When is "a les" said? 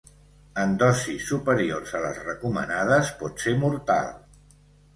2.01-2.19